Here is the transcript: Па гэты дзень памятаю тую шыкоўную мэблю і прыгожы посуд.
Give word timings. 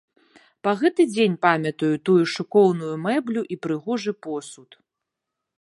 Па 0.67 0.71
гэты 0.79 1.05
дзень 1.15 1.35
памятаю 1.47 1.91
тую 2.09 2.17
шыкоўную 2.37 2.95
мэблю 3.05 3.41
і 3.57 3.61
прыгожы 3.67 4.11
посуд. 4.29 4.69